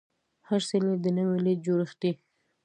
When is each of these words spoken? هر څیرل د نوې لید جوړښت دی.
هر 0.47 0.61
څیرل 0.69 0.93
د 1.01 1.07
نوې 1.17 1.37
لید 1.45 1.59
جوړښت 1.65 1.97
دی. 2.01 2.11